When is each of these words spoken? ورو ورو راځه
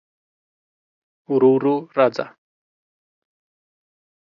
ورو 1.31 1.51
ورو 1.55 1.75
راځه 1.95 2.25